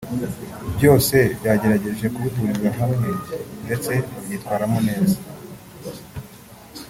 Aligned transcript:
byose 0.75 1.15
bagerageje 1.43 2.05
kubihuriza 2.13 2.69
hamwe 2.79 3.09
ndetse 3.65 3.91
babyitwaramo 4.11 4.79
neza 4.87 5.17